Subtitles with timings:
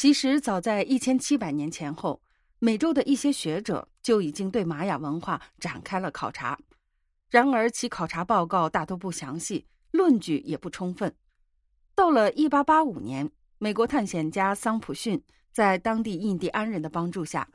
[0.00, 2.22] 其实早在一千七百年前后，
[2.58, 6.58] 美洲的一些学者就已经对玛雅文化展开了考察。
[7.28, 11.14] 然而，其考察报告大多不详细，论据也不充分。
[11.94, 15.22] 到了一八八五年，美国探险家桑普逊
[15.52, 17.46] 在当地印第安人的帮助下，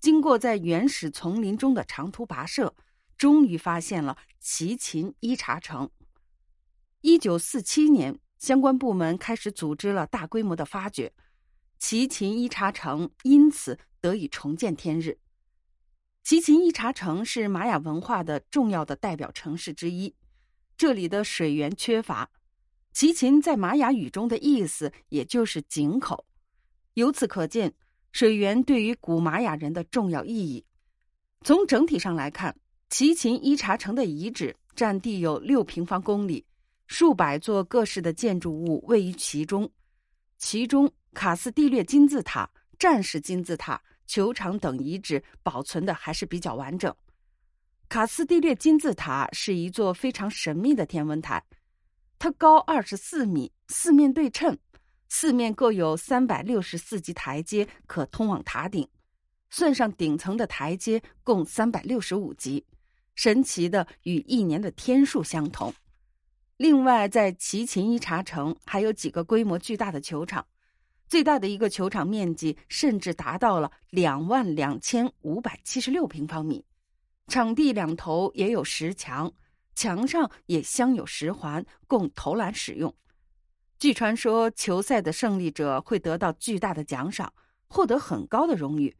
[0.00, 2.74] 经过在原始丛林中的长途跋涉，
[3.18, 5.90] 终于发现了奇琴伊查城。
[7.02, 11.12] 一九四七年，相关部门开始组织了大规模的发掘。
[11.80, 15.18] 齐秦伊查城因此得以重见天日。
[16.22, 20.14] 齐秦伊查城是玛雅文化的重要的代表城市之一，
[20.76, 22.30] 这里的水源缺乏。
[22.92, 26.26] 齐秦在玛雅语中的意思也就是井口，
[26.94, 27.72] 由此可见
[28.12, 30.62] 水源对于古玛雅人的重要意义。
[31.44, 32.54] 从整体上来看，
[32.90, 36.44] 齐秦伊查城的遗址占地有六平方公里，
[36.88, 39.68] 数百座各式的建筑物位于其中，
[40.40, 40.90] 其中。
[41.12, 42.48] 卡斯蒂略金字塔、
[42.78, 46.94] 战士金字塔、球场等遗址保存的还是比较完整。
[47.88, 51.44] 卡斯蒂略金字塔是一座非常神秘的天文台，
[52.16, 54.56] 它高二十四米，四面对称，
[55.08, 58.88] 四面各有三百六十四级台阶可通往塔顶，
[59.50, 62.64] 算上顶层的台阶，共三百六十五级，
[63.16, 65.74] 神奇的与一年的天数相同。
[66.60, 70.46] 另外，在齐秦一茶城还有几个规模巨大的球场。
[71.08, 76.62] 最大的一个球场面积甚至达到了两万两千五百七十六平方米，
[77.28, 79.32] 场地两头也有石墙，
[79.74, 82.94] 墙上也镶有石环，供投篮使用。
[83.78, 87.32] 据传说，球赛的胜利者会得到巨大的奖赏，
[87.68, 88.94] 获得很高的荣誉，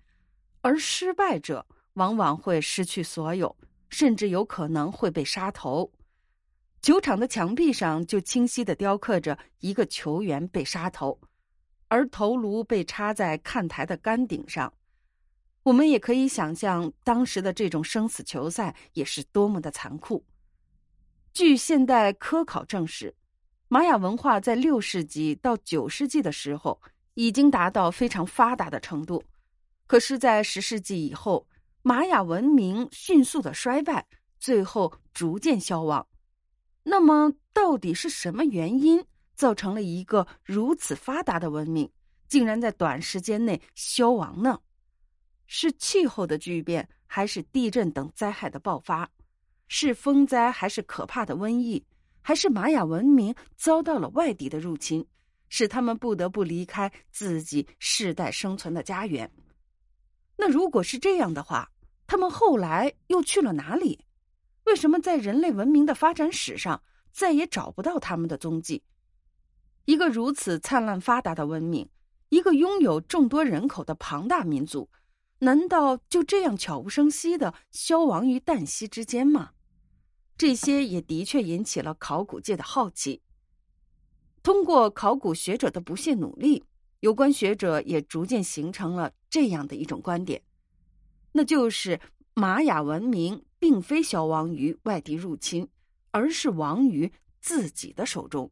[0.63, 3.55] 而失败者往往会失去所有，
[3.91, 5.93] 甚至有可能会被杀头。
[6.83, 11.21] 球场的墙壁上就清晰的雕刻着一个球员被杀头。
[11.89, 14.73] 而头颅被插在看台的杆顶上，
[15.65, 20.25] 我们也可以想象当时的这种生死球赛也是多么的残酷。
[21.33, 23.13] 据现代科考证实，
[23.67, 26.81] 玛雅文化在六世纪到九世纪的时候
[27.15, 29.25] 已经达到非常发达的程度，
[29.89, 31.49] 可是，在十世纪以后，
[31.83, 34.07] 玛雅文明迅速的衰败，
[34.39, 36.07] 最后逐渐消亡。
[36.83, 39.05] 那么，到底是什么原因？
[39.35, 41.91] 造成了一个如此发达的文明，
[42.29, 44.61] 竟然在短时间内消亡呢？
[45.47, 49.09] 是气候的巨变，还是地震等灾害的爆发？
[49.69, 51.83] 是风灾，还是可怕的瘟疫？
[52.21, 55.03] 还是玛雅文明遭到了外敌的入侵，
[55.49, 59.31] 使他们不得不离开自己世代生存的家园？
[60.37, 61.71] 那如果是这样的话，
[62.07, 63.99] 他们后来又去了哪里？
[64.71, 68.85] 为什么在人类文明的发展史上再也找不到他们的踪迹？
[69.85, 71.89] 一个如此灿烂发达的文明，
[72.29, 74.89] 一个拥有众多人口的庞大民族，
[75.41, 79.51] 难道就这样悄无声息的消亡于旦夕之间吗？
[80.39, 83.23] 这些也的确引起了考古界的好奇。
[84.41, 86.63] 通过考古学者的不懈努力，
[87.01, 90.41] 有关学者也逐渐形成了这样的一种观点，
[91.33, 92.01] 那就是
[92.35, 95.69] 玛雅文明并非消亡于外敌入侵，
[96.11, 98.51] 而是亡于自己的手中。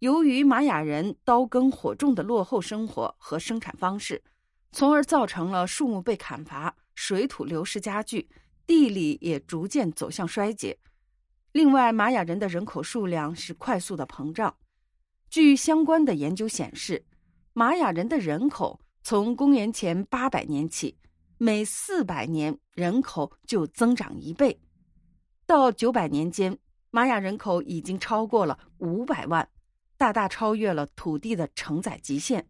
[0.00, 4.24] 由于玛雅人刀耕火种的落后生活和生产方式，
[4.72, 8.28] 从而造成了树木被砍伐、水土流失加剧，
[8.66, 10.78] 地理也逐渐走向衰竭。
[11.52, 14.56] 另外，玛雅人的人口数量是快速的膨胀。
[15.30, 17.04] 据相关的研究显示，
[17.52, 20.96] 玛雅人的人口从公元前八百年起，
[21.38, 24.60] 每四百年人口就增长一倍，
[25.46, 26.58] 到九百年间，
[26.90, 29.48] 玛雅人口已经超过了五百万。
[29.96, 32.44] 大大超越了土地的承载极限，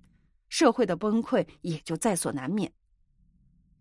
[0.49, 2.73] 社会的崩溃也就在所难免。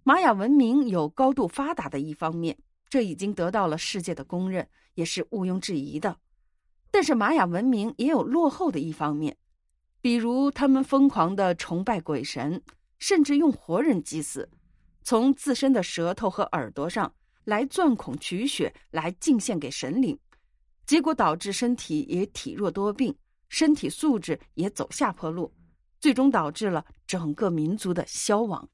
[0.03, 2.57] 玛雅文明有高度发达的一方面，
[2.89, 6.17] 这已经得到了世界的公认，也是毋庸置疑的。
[6.91, 9.37] 但是，玛雅文明也有落后的一方面，
[10.01, 12.61] 比如他们疯狂的崇拜鬼神，
[12.99, 14.49] 甚至用活人祭祀，
[15.03, 17.13] 从自身的舌头和耳朵上
[17.43, 20.17] 来钻孔取血，来敬献给神灵，
[20.85, 23.15] 结果导致身体也体弱多病。
[23.49, 25.53] 身体素质也走下坡路，
[25.99, 28.67] 最终导致了整个民族的消亡。